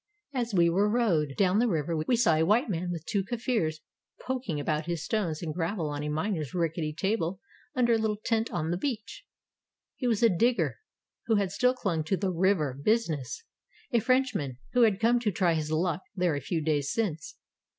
[0.33, 3.81] As we were rowed down the river we saw a white man with two Kafirs
[4.25, 7.39] poking about his stones and gravel on a miner's ricketty table
[7.75, 9.25] under a httle tent on the beach.
[9.95, 10.79] He was a digger
[11.27, 13.43] who had still clung to the "river" busi ness;
[13.91, 17.35] a Frenchman who had come to try his luck there a few days since.